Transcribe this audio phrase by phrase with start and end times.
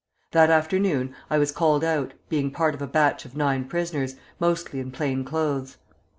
[0.31, 4.79] That afternoon I was called out, being part of a batch of nine prisoners, mostly
[4.79, 5.77] in plain clothes.